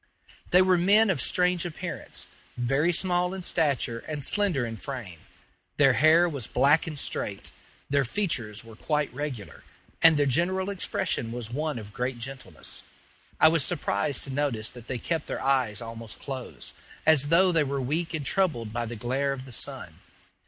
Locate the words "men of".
0.79-1.21